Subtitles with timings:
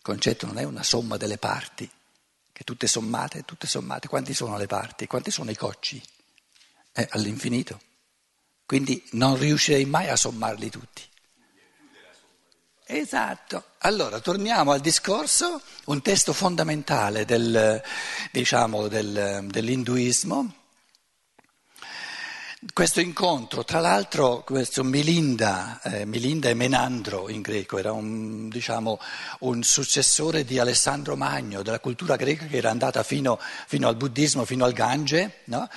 [0.00, 1.88] Il concetto non è una somma delle parti,
[2.50, 4.08] che tutte sommate, tutte sommate.
[4.08, 5.06] Quanti sono le parti?
[5.06, 6.02] Quanti sono i cocci?
[6.90, 7.78] È all'infinito.
[8.64, 11.02] Quindi non riuscirei mai a sommarli tutti.
[12.86, 13.72] Esatto.
[13.80, 17.82] Allora, torniamo al discorso, un testo fondamentale del,
[18.32, 20.59] diciamo, del, dell'induismo
[22.74, 29.00] questo incontro, tra l'altro, questo Milinda, eh, Milinda e Menandro in greco, era un, diciamo,
[29.40, 34.44] un, successore di Alessandro Magno, della cultura greca che era andata fino, fino al buddismo,
[34.44, 35.40] fino al Gange.
[35.44, 35.70] No?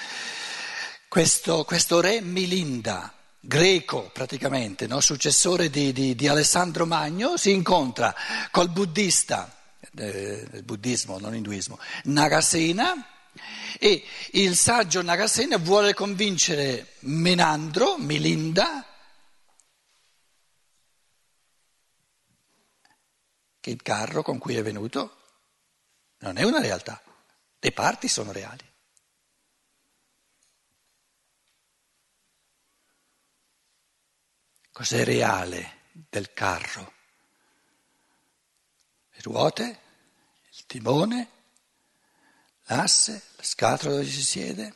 [1.07, 4.99] Questo, questo, re Milinda, greco praticamente, no?
[4.99, 8.13] successore di, di, di, Alessandro Magno, si incontra
[8.51, 9.55] col buddista,
[9.95, 13.07] eh, il buddismo, non induismo, Nagasena
[13.79, 18.85] e il saggio Nagasena vuole convincere Menandro, Milinda,
[23.59, 25.17] che il carro con cui è venuto
[26.19, 27.01] non è una realtà,
[27.59, 28.71] le parti sono reali.
[34.71, 36.93] Cos'è reale del carro?
[39.11, 39.79] Le ruote,
[40.49, 41.29] il timone,
[42.65, 44.75] l'asse, la scatola dove si siede.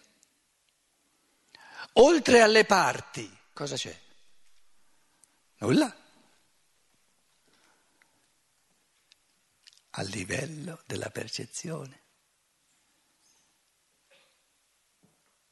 [1.94, 3.98] Oltre alle parti, cosa c'è?
[5.58, 5.96] Nulla.
[9.90, 12.02] A livello della percezione.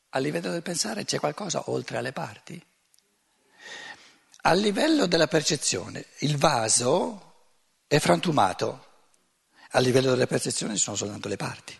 [0.10, 2.64] A livello del pensare c'è qualcosa oltre alle parti?
[4.44, 7.34] A livello della percezione, il vaso
[7.88, 8.86] è frantumato,
[9.72, 11.78] a livello della percezione ci sono soltanto le parti.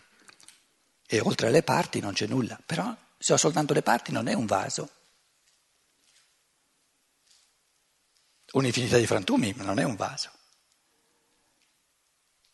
[1.06, 4.32] E oltre alle parti non c'è nulla, però se ho soltanto le parti non è
[4.32, 4.90] un vaso.
[8.52, 10.30] Un'infinità di frantumi, ma non è un vaso.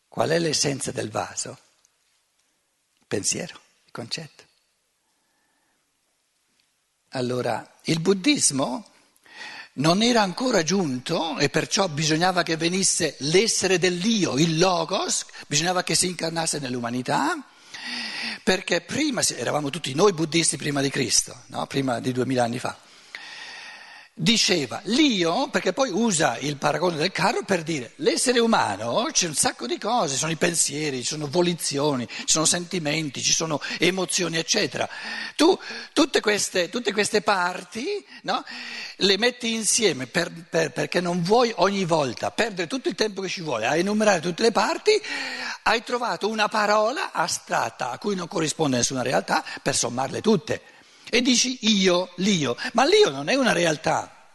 [0.07, 1.57] Qual è l'essenza del vaso?
[2.99, 4.43] Il pensiero, il concetto.
[7.09, 8.91] Allora, il buddismo
[9.73, 15.95] non era ancora giunto e perciò bisognava che venisse l'essere dell'io, il logos, bisognava che
[15.95, 17.52] si incarnasse nell'umanità
[18.43, 21.65] perché prima, eravamo tutti noi buddisti prima di Cristo, no?
[21.65, 22.77] prima di duemila anni fa,
[24.15, 29.33] diceva l'io, perché poi usa il paragone del carro per dire l'essere umano c'è un
[29.33, 33.59] sacco di cose, ci sono i pensieri, ci sono volizioni, ci sono sentimenti, ci sono
[33.79, 34.87] emozioni, eccetera.
[35.35, 35.57] Tu
[35.93, 38.43] tutte queste, tutte queste parti no,
[38.97, 43.29] le metti insieme per, per, perché non vuoi ogni volta perdere tutto il tempo che
[43.29, 44.91] ci vuole a enumerare tutte le parti,
[45.63, 50.61] hai trovato una parola astratta a cui non corrisponde nessuna realtà per sommarle tutte
[51.13, 54.31] e dici io, l'io, ma l'io non è una realtà,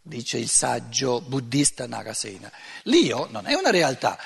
[0.00, 2.50] dice il saggio buddista Nagasena.
[2.84, 4.18] L'io non è una realtà,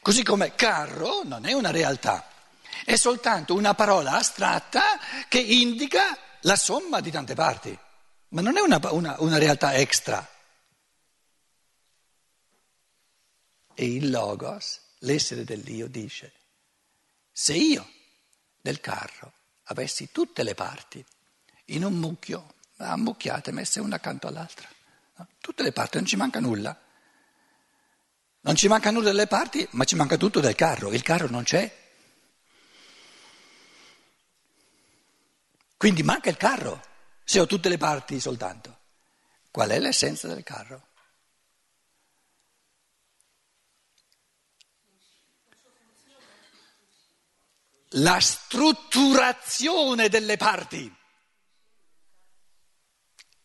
[0.00, 2.26] così come carro non è una realtà,
[2.86, 4.98] è soltanto una parola astratta
[5.28, 7.78] che indica la somma di tante parti,
[8.28, 10.26] ma non è una, una, una realtà extra.
[13.74, 16.32] E il logos, l'essere dell'io, dice,
[17.30, 17.86] se io
[18.58, 19.34] del carro
[19.64, 21.04] avessi tutte le parti,
[21.72, 24.68] in un mucchio, ammucchiate, messe una accanto all'altra.
[25.40, 26.78] Tutte le parti, non ci manca nulla.
[28.40, 30.92] Non ci manca nulla delle parti, ma ci manca tutto del carro.
[30.92, 31.80] Il carro non c'è.
[35.76, 36.80] Quindi manca il carro,
[37.24, 38.78] se ho tutte le parti soltanto.
[39.50, 40.88] Qual è l'essenza del carro?
[47.96, 51.00] La strutturazione delle parti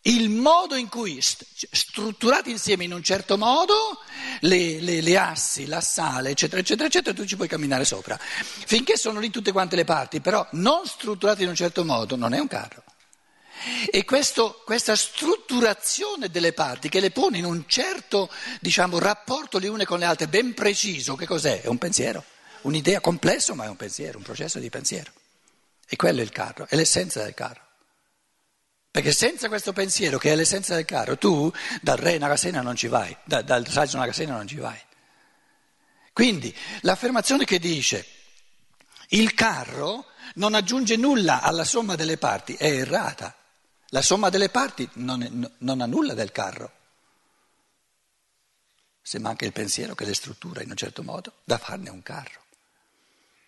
[0.07, 4.00] il modo in cui, strutturati insieme in un certo modo,
[4.41, 8.18] le, le, le, assi, la sale, eccetera, eccetera, eccetera, tu ci puoi camminare sopra.
[8.18, 12.34] Finché sono lì tutte quante le parti, però non strutturate in un certo modo, non
[12.34, 12.84] è un carro.
[13.91, 18.29] E questo, questa strutturazione delle parti che le pone in un certo
[18.62, 21.62] diciamo, rapporto le une con le altre ben preciso, che cos'è?
[21.62, 22.24] È un pensiero,
[22.62, 25.12] un'idea complessa ma è un pensiero, un processo di pensiero.
[25.89, 27.67] E quello è il carro, è l'essenza del carro.
[28.97, 31.53] Perché senza questo pensiero, che è l'essenza del carro, tu
[31.83, 34.79] dal re Nagasena non ci vai, da, dal saggio Nagasena non ci vai.
[36.11, 36.51] Quindi
[36.81, 38.03] l'affermazione che dice
[39.09, 43.35] il carro non aggiunge nulla alla somma delle parti è errata.
[43.89, 45.29] La somma delle parti non, è,
[45.59, 46.71] non ha nulla del carro.
[48.99, 52.45] Se manca il pensiero che le struttura in un certo modo, da farne un carro.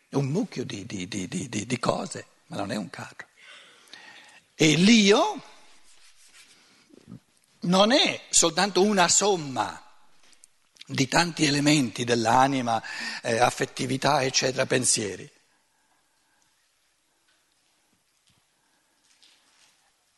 [0.10, 3.29] È un mucchio di, di, di, di cose, ma non è un carro.
[4.62, 5.42] E l'io
[7.62, 9.82] non è soltanto una somma
[10.86, 12.84] di tanti elementi dell'anima,
[13.22, 15.32] eh, affettività, eccetera, pensieri.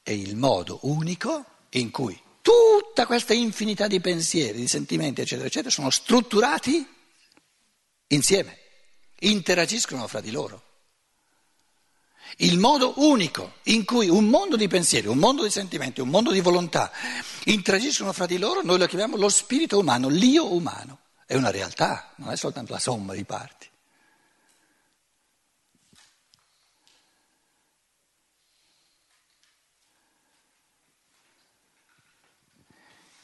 [0.02, 5.70] È il modo unico in cui tutta questa infinità di pensieri, di sentimenti, eccetera, eccetera,
[5.70, 6.84] sono strutturati
[8.08, 8.58] insieme,
[9.20, 10.71] interagiscono fra di loro.
[12.38, 16.32] Il modo unico in cui un mondo di pensieri, un mondo di sentimenti, un mondo
[16.32, 16.92] di volontà
[17.46, 21.00] interagiscono fra di loro, noi lo chiamiamo lo spirito umano, l'io umano.
[21.26, 23.70] È una realtà, non è soltanto la somma di parti.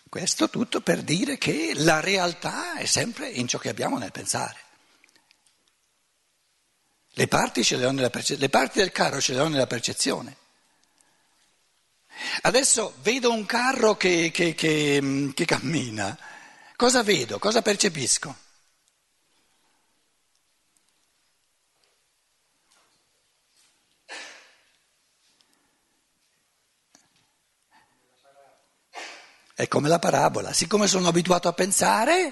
[0.09, 4.67] Questo tutto per dire che la realtà è sempre in ciò che abbiamo nel pensare.
[7.18, 7.64] Le parti,
[8.12, 10.38] perce- le parti del carro ce le ho nella percezione.
[12.42, 16.16] Adesso vedo un carro che, che, che, mm, che cammina.
[16.75, 17.40] Cosa vedo?
[17.40, 18.36] Cosa percepisco?
[29.56, 32.31] È come la parabola, siccome sono abituato a pensare,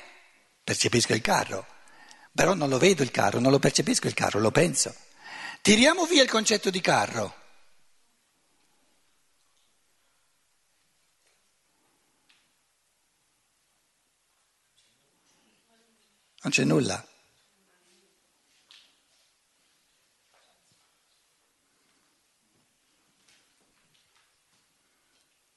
[0.64, 1.75] percepisco il carro.
[2.36, 4.94] Però non lo vedo il carro, non lo percepisco il carro, lo penso.
[5.62, 7.44] Tiriamo via il concetto di carro.
[16.42, 17.08] Non c'è nulla.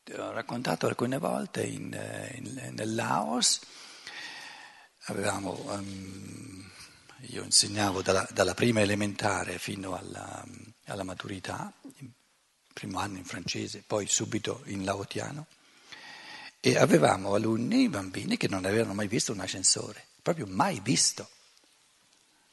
[0.05, 1.93] Ti ho raccontato alcune volte in,
[2.37, 3.61] in, nel Laos,
[5.09, 6.71] avevamo um,
[7.31, 10.45] io insegnavo dalla, dalla prima elementare fino alla,
[10.87, 12.11] alla maturità, il
[12.73, 15.47] primo anno in francese, poi subito in laotiano,
[16.61, 21.29] e avevamo alunni, bambini, che non avevano mai visto un ascensore, proprio mai visto.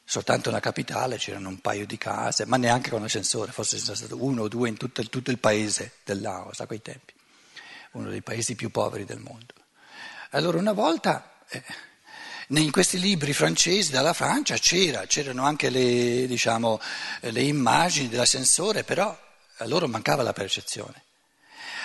[0.08, 4.22] Soltanto nella capitale c'erano un paio di case, ma neanche con ascensore, forse c'era stato
[4.22, 7.12] uno o due in tutto, tutto il paese del Laos a quei tempi,
[7.92, 9.54] uno dei paesi più poveri del mondo.
[10.30, 11.38] Allora una volta...
[11.48, 11.62] Eh,
[12.48, 16.80] in questi libri francesi dalla Francia c'era, c'erano anche le, diciamo,
[17.20, 19.16] le immagini dell'ascensore, però
[19.58, 21.02] a loro mancava la percezione.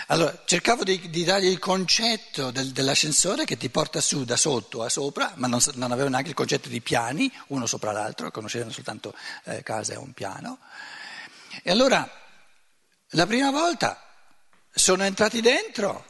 [0.08, 4.84] Allora cercavo di, di dargli il concetto del, dell'ascensore che ti porta su da sotto
[4.84, 8.72] a sopra, ma non, non avevo neanche il concetto di piani, uno sopra l'altro, conoscevano
[8.72, 9.16] soltanto
[9.46, 10.60] eh, casa e un piano.
[11.64, 12.10] E allora
[13.12, 14.00] la prima volta
[14.70, 16.06] sono entrati dentro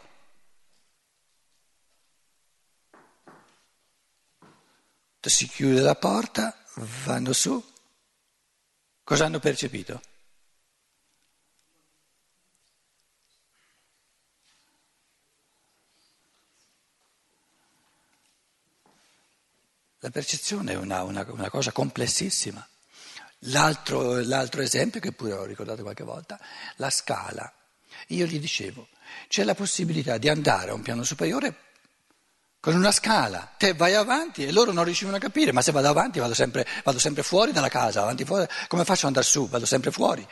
[5.30, 6.58] si chiude la porta,
[7.06, 7.64] vanno su,
[9.04, 10.02] cosa hanno percepito?
[20.04, 22.68] La percezione è una, una, una cosa complessissima.
[23.46, 26.40] L'altro, l'altro, esempio, che pure ho ricordato qualche volta,
[26.78, 27.54] la scala.
[28.08, 28.88] Io gli dicevo,
[29.28, 31.71] c'è la possibilità di andare a un piano superiore
[32.62, 35.90] con una scala, te vai avanti e loro non riuscivano a capire, ma se vado
[35.90, 39.50] avanti vado sempre, vado sempre fuori dalla casa, avanti fuori, come faccio ad andare su?
[39.50, 40.26] Vado sempre fuori.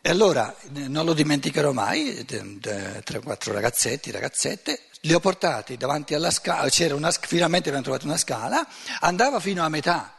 [0.00, 6.14] E allora non lo dimenticherò mai, tre o quattro ragazzetti, ragazzette, li ho portati davanti
[6.14, 8.66] alla scala, una, finalmente abbiamo trovato una scala,
[9.00, 10.14] andava fino a metà.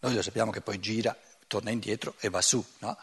[0.00, 2.98] Noi lo sappiamo che poi gira, torna indietro e va su, no?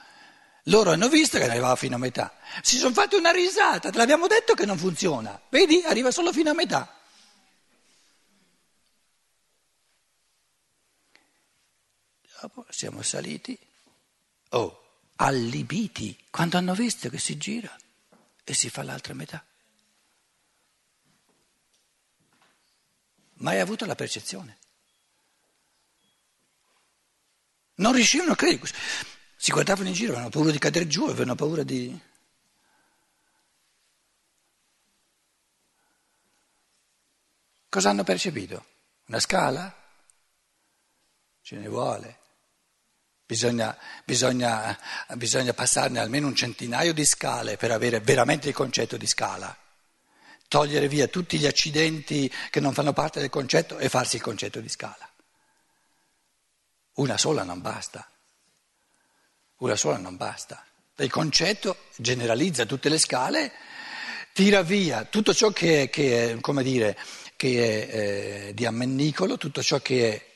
[0.70, 2.34] Loro hanno visto che arrivava fino a metà.
[2.62, 5.40] Si sono fatti una risata, te l'abbiamo detto che non funziona.
[5.50, 6.92] Vedi, arriva solo fino a metà.
[12.42, 13.58] Dopo siamo saliti,
[14.50, 17.76] oh, allibiti, quando hanno visto che si gira
[18.44, 19.44] e si fa l'altra metà.
[23.36, 24.58] Mai avuto la percezione.
[27.76, 28.72] Non riuscivano a credere
[29.46, 32.02] si guardavano in giro, avevano paura di cadere giù, avevano paura di...
[37.70, 38.66] Cosa hanno percepito?
[39.06, 39.72] Una scala?
[41.44, 42.18] Ce ne vuole.
[43.24, 44.76] Bisogna, bisogna,
[45.14, 49.56] bisogna passarne almeno un centinaio di scale per avere veramente il concetto di scala.
[50.48, 54.60] Togliere via tutti gli accidenti che non fanno parte del concetto e farsi il concetto
[54.60, 55.08] di scala.
[56.94, 58.10] Una sola non basta.
[59.58, 60.66] Una sola non basta.
[60.98, 63.52] Il concetto generalizza tutte le scale,
[64.34, 66.98] tira via tutto ciò che è, che è come dire,
[67.36, 67.96] che è
[68.48, 70.34] eh, di ammennicolo, tutto ciò che è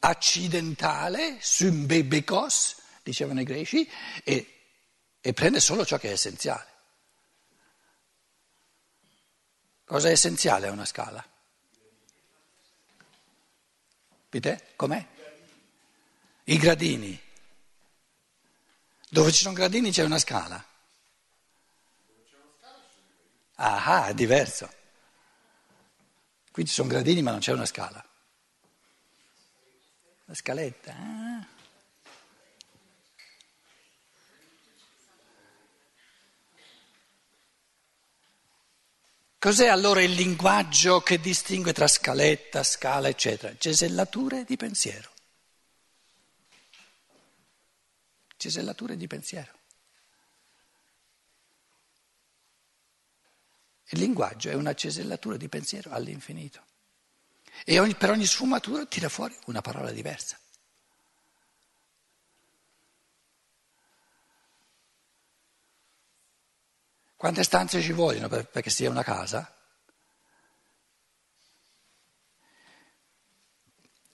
[0.00, 3.88] accidentale, symbebekos, dicevano i greci,
[4.24, 4.46] e,
[5.20, 6.70] e prende solo ciò che è essenziale.
[9.84, 11.24] Cosa è essenziale a una scala?
[14.30, 14.72] Vedete?
[14.74, 15.06] Com'è?
[16.44, 17.21] I gradini.
[19.12, 20.64] Dove ci sono gradini c'è una scala.
[23.56, 24.72] Ah, è diverso.
[26.50, 28.02] Qui ci sono gradini ma non c'è una scala.
[30.24, 30.94] La scaletta.
[30.96, 31.46] Ah.
[39.38, 43.54] Cos'è allora il linguaggio che distingue tra scaletta, scala, eccetera?
[43.58, 45.11] Cesellature di pensiero.
[48.42, 49.52] Cesellature di pensiero.
[53.90, 56.60] Il linguaggio è una cesellatura di pensiero all'infinito.
[57.64, 60.36] E ogni, per ogni sfumatura tira fuori una parola diversa.
[67.14, 69.56] Quante stanze ci vogliono per, perché sia una casa?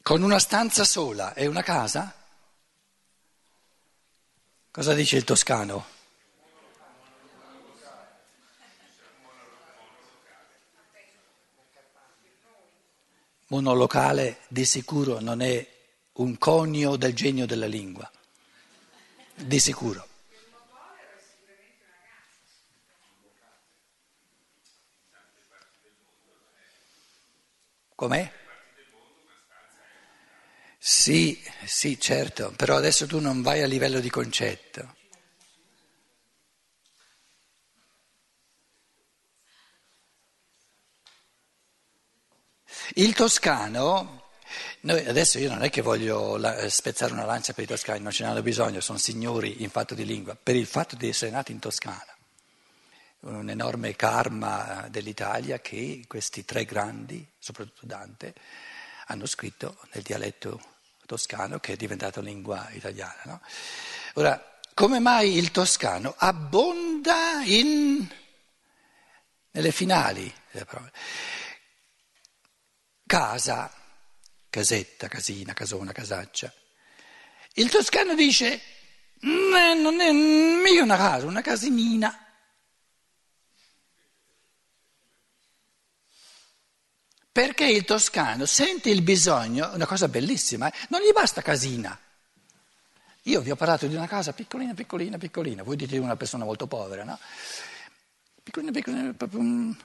[0.03, 2.18] Con una stanza sola è una casa?
[4.79, 5.85] Cosa dice il toscano?
[13.49, 15.69] Monolocale di sicuro non è
[16.13, 18.09] un conio del genio della lingua,
[19.35, 20.07] di sicuro.
[27.97, 28.38] Com'è?
[30.91, 34.97] Sì, sì, certo, però adesso tu non vai a livello di concetto.
[42.95, 44.31] Il toscano,
[44.81, 46.41] noi adesso io non è che voglio
[46.71, 49.95] spezzare una lancia per i toscani, non ce ne hanno bisogno, sono signori in fatto
[49.95, 52.17] di lingua, per il fatto di essere nati in Toscana
[53.21, 58.33] un enorme karma dell'Italia che questi tre grandi, soprattutto Dante,
[59.09, 60.77] hanno scritto nel dialetto
[61.09, 63.23] toscano che è diventato lingua italiana.
[63.25, 63.41] No?
[64.15, 68.07] Ora, come mai il toscano abbonda in,
[69.51, 70.31] nelle finali?
[73.07, 73.73] Casa,
[74.51, 76.53] casetta, casina, casona, casaccia.
[77.55, 78.61] Il toscano dice,
[79.21, 82.28] non è mica una casa, una casinina.
[87.39, 90.77] Perché il toscano sente il bisogno, una cosa bellissima, eh?
[90.89, 91.97] non gli basta casina.
[93.23, 96.45] Io vi ho parlato di una casa piccolina, piccolina, piccolina, voi dite di una persona
[96.45, 97.17] molto povera, no?
[98.43, 99.77] Piccolina, piccolina.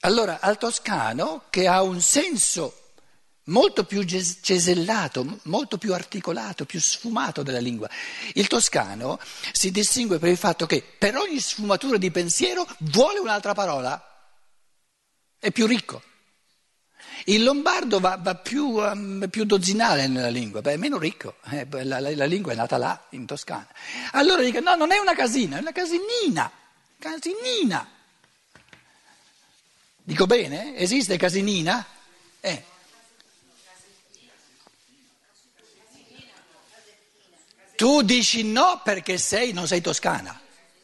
[0.00, 2.94] Allora, al toscano, che ha un senso
[3.44, 7.88] molto più cesellato, molto più articolato, più sfumato della lingua,
[8.34, 9.20] il toscano
[9.52, 14.04] si distingue per il fatto che per ogni sfumatura di pensiero vuole un'altra parola,
[15.38, 16.02] è più ricco.
[17.24, 21.66] Il lombardo va, va più, um, più, dozzinale nella lingua, beh, è meno ricco, eh,
[21.84, 23.66] la, la, la, lingua è nata là, in Toscana.
[24.12, 26.50] Allora dico, no, non è una casina, è una casinina,
[26.98, 27.88] casinina.
[30.02, 30.76] Dico bene?
[30.76, 31.84] Esiste casinina?
[32.40, 32.64] Eh.
[37.76, 40.40] Tu dici no perché sei, non sei toscana.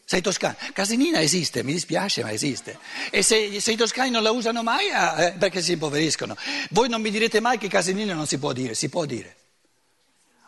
[0.07, 0.57] Sei toscano.
[0.75, 2.79] Casinina esiste, mi dispiace, ma esiste.
[3.11, 6.37] E se, se i toscani non la usano mai, eh, perché si impoveriscono.
[6.71, 9.37] Voi non mi direte mai che casinina non si può dire, si può dire.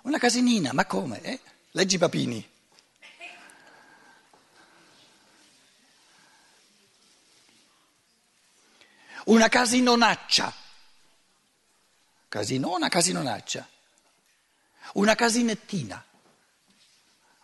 [0.03, 1.21] Una casinina, ma come?
[1.23, 1.41] Eh?
[1.71, 2.49] Leggi Papini.
[9.25, 10.53] Una casinonaccia.
[12.29, 13.69] Casinona, casinonaccia.
[14.93, 16.05] Una casinettina.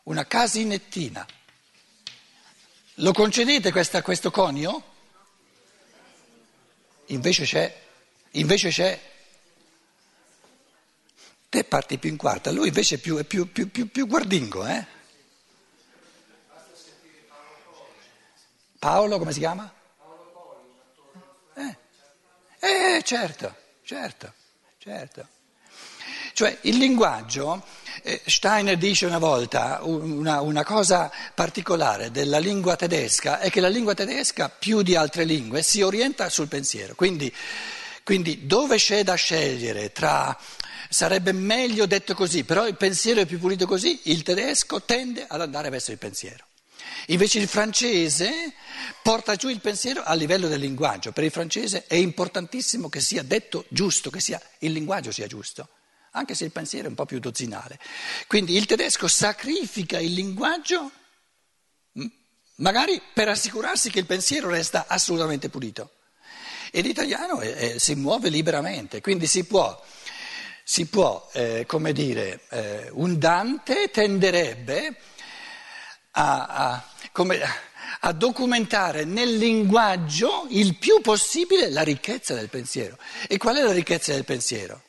[0.04, 1.26] Una casinettina.
[2.96, 4.90] Lo concedete questa, questo conio?
[7.06, 7.82] Invece c'è,
[8.32, 9.10] invece c'è.
[11.48, 14.66] Te parti più in quarta, lui invece è più, è più, più, più, più guardingo,
[14.66, 14.86] eh?
[18.78, 19.72] Paolo, come si chiama?
[21.54, 21.76] Eh,
[22.58, 24.32] eh certo, certo,
[24.78, 25.28] certo.
[26.42, 27.62] Cioè il linguaggio,
[28.02, 33.68] eh, Steiner dice una volta una, una, cosa particolare della lingua tedesca è che la
[33.68, 37.32] lingua tedesca più di altre lingue si orienta sul pensiero, quindi,
[38.02, 40.36] quindi dove c'è da scegliere tra
[40.88, 45.42] sarebbe meglio detto così, però il pensiero è più pulito così, il tedesco tende ad
[45.42, 46.44] andare verso il pensiero.
[47.06, 48.52] Invece il francese
[49.00, 51.12] porta giù il pensiero a livello del linguaggio.
[51.12, 55.68] Per il francese è importantissimo che sia detto giusto, che sia, il linguaggio sia giusto
[56.12, 57.78] anche se il pensiero è un po' più dozzinale.
[58.26, 60.90] Quindi il tedesco sacrifica il linguaggio
[62.56, 65.90] magari per assicurarsi che il pensiero resta assolutamente pulito.
[66.70, 69.82] E l'italiano è, è, si muove liberamente, quindi si può
[70.64, 74.96] si può, eh, come dire, eh, un Dante tenderebbe
[76.12, 77.40] a, a, come,
[78.00, 82.96] a, documentare nel linguaggio il più possibile la ricchezza del pensiero.
[83.26, 84.82] E qual è la ricchezza del pensiero?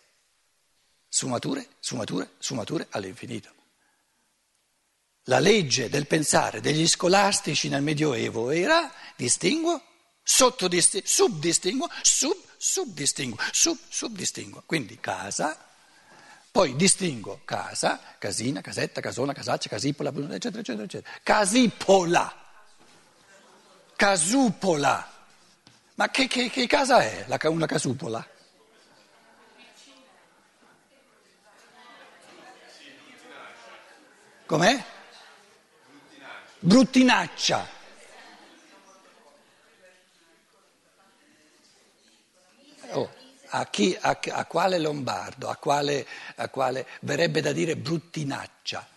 [1.16, 3.52] Sfumature, sfumature, sfumature all'infinito.
[5.26, 9.80] La legge del pensare degli scolastici nel Medioevo era distinguo,
[10.24, 14.64] sottodistinguo, subdistinguo, sub, subdistinguo, sub, subdistinguo.
[14.66, 15.56] Quindi casa,
[16.50, 21.20] poi distingo casa, casina, casetta, casona, casaccia, casipola, eccetera, eccetera, eccetera.
[21.22, 22.36] Casipola,
[23.96, 25.12] casupola.
[25.94, 28.32] Ma che, che, che casa è una casupola?
[34.46, 34.92] Com'è?
[36.64, 37.68] bruttinaccia.
[42.92, 43.10] Oh,
[43.50, 48.88] a, chi, a, a, quale lombardo, a quale, a quale, verrebbe da dire bruttinaccia?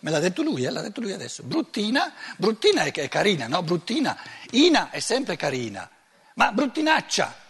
[0.00, 0.70] Me l'ha detto lui, eh?
[0.70, 1.42] l'ha detto lui adesso.
[1.42, 3.62] Bruttina, bruttina è, è carina, no?
[3.62, 4.16] Bruttina,
[4.52, 5.88] Ina è sempre carina,
[6.34, 7.48] ma bruttinaccia.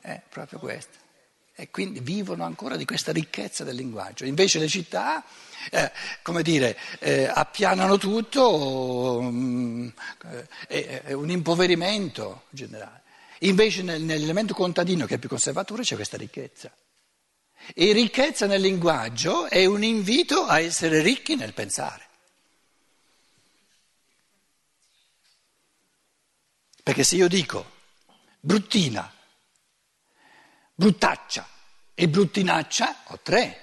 [0.00, 1.06] È proprio questo.
[1.54, 4.24] E quindi vivono ancora di questa ricchezza del linguaggio.
[4.24, 5.24] Invece le città,
[5.70, 5.90] eh,
[6.22, 9.92] come dire, eh, appianano tutto, um,
[10.68, 13.02] è, è, un impoverimento generale.
[13.40, 16.70] Invece nel, nell'elemento contadino, che è più conservatore, c'è questa ricchezza.
[17.74, 22.06] E ricchezza nel linguaggio è un invito a essere ricchi nel pensare.
[26.82, 27.76] Perché se io dico
[28.40, 29.12] bruttina,
[30.78, 31.44] bruttaccia
[31.92, 33.62] e bruttinaccia, ho tre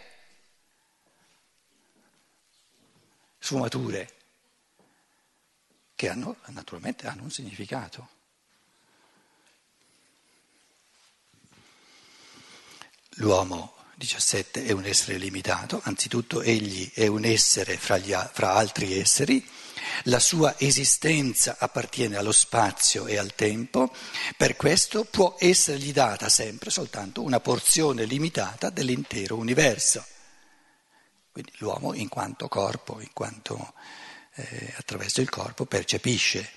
[3.39, 4.13] sfumature
[5.95, 8.09] che hanno, naturalmente hanno un significato.
[13.19, 18.99] L'uomo 17 è un essere limitato, anzitutto egli è un essere fra, gli, fra altri
[18.99, 19.49] esseri
[20.03, 23.93] la sua esistenza appartiene allo spazio e al tempo,
[24.37, 30.05] per questo può essergli data sempre soltanto una porzione limitata dell'intero universo.
[31.31, 33.73] Quindi l'uomo in quanto corpo, in quanto
[34.35, 36.49] eh, attraverso il corpo percepisce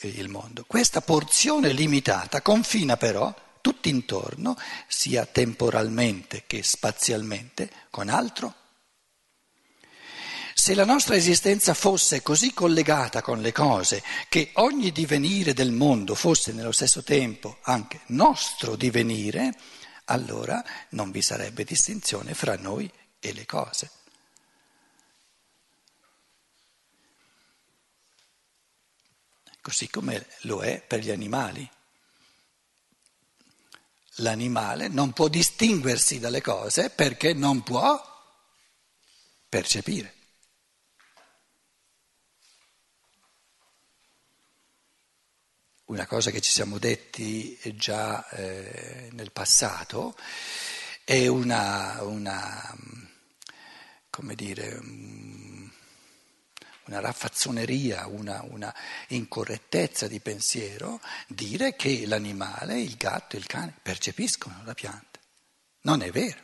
[0.00, 0.64] il mondo.
[0.66, 8.54] Questa porzione limitata confina però tutto intorno, sia temporalmente che spazialmente, con altro
[10.66, 16.16] se la nostra esistenza fosse così collegata con le cose che ogni divenire del mondo
[16.16, 19.56] fosse nello stesso tempo anche nostro divenire,
[20.06, 23.90] allora non vi sarebbe distinzione fra noi e le cose.
[29.60, 31.70] Così come lo è per gli animali.
[34.16, 38.02] L'animale non può distinguersi dalle cose perché non può
[39.48, 40.15] percepire.
[45.86, 50.16] Una cosa che ci siamo detti già eh, nel passato,
[51.04, 52.76] è una, una,
[54.10, 54.80] come dire,
[56.86, 58.74] una raffazzoneria, una, una,
[59.08, 65.20] incorrettezza di pensiero dire che l'animale, il gatto, il cane percepiscono la pianta.
[65.82, 66.42] Non è vero.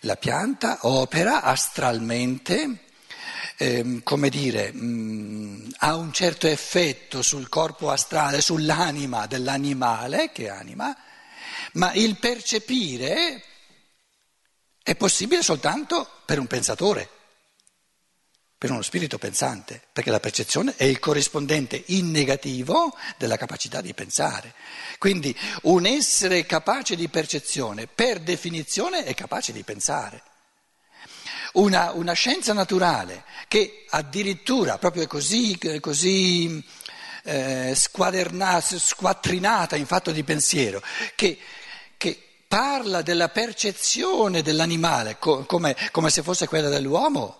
[0.00, 2.86] La pianta opera astralmente
[3.56, 5.49] ehm, come dire, mh, mm,
[5.82, 10.94] ha un certo effetto sul corpo astrale, sull'anima dell'animale che anima,
[11.74, 13.44] ma il percepire
[14.82, 17.08] è possibile soltanto per un pensatore,
[18.58, 23.94] per uno spirito pensante, perché la percezione è il corrispondente in negativo della capacità di
[23.94, 24.54] pensare.
[24.98, 30.24] Quindi un essere capace di percezione, per definizione, è capace di pensare
[31.52, 36.62] una, una scienza naturale che addirittura proprio così, così
[37.24, 40.82] eh, squattrinata in fatto di pensiero,
[41.14, 41.38] che,
[41.96, 47.38] che parla della percezione dell'animale co- come, come se fosse quella dell'uomo,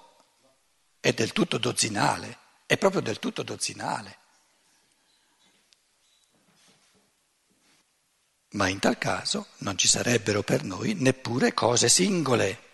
[1.01, 4.19] è del tutto dozzinale, è proprio del tutto dozzinale.
[8.53, 12.70] Ma in tal caso non ci sarebbero per noi neppure cose singole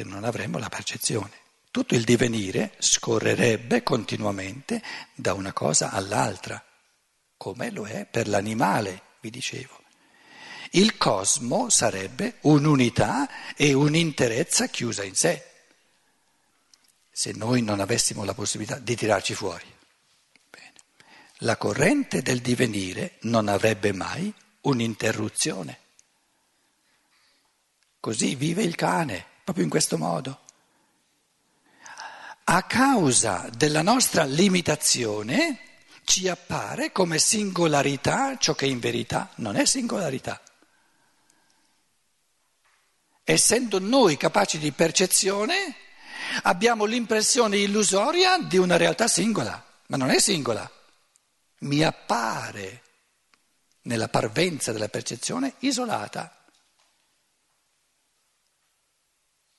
[0.00, 1.30] perché non avremmo la percezione.
[1.70, 4.82] Tutto il divenire scorrerebbe continuamente
[5.14, 6.62] da una cosa all'altra,
[7.36, 9.78] come lo è per l'animale, vi dicevo.
[10.72, 15.44] Il cosmo sarebbe un'unità e un'interezza chiusa in sé,
[17.10, 19.66] se noi non avessimo la possibilità di tirarci fuori.
[20.48, 20.72] Bene.
[21.38, 24.32] La corrente del divenire non avrebbe mai
[24.62, 25.78] un'interruzione.
[28.00, 30.40] Così vive il cane, proprio in questo modo.
[32.44, 35.60] A causa della nostra limitazione
[36.04, 40.40] ci appare come singolarità ciò che in verità non è singolarità
[43.30, 45.76] essendo noi capaci di percezione,
[46.42, 50.68] abbiamo l'impressione illusoria di una realtà singola, ma non è singola.
[51.60, 52.82] Mi appare
[53.82, 56.39] nella parvenza della percezione isolata.